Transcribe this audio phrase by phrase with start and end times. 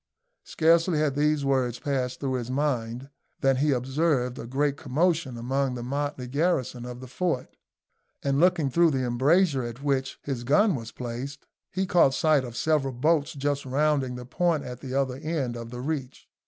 [0.45, 3.11] Scarcely had these words passed through his mind
[3.41, 7.55] than he observed a great commotion among the motley garrison of the fort,
[8.23, 12.57] and, looking through the embrasure at which his gun was placed, he caught sight of
[12.57, 16.27] several boats just rounding the point at the other end of the reach.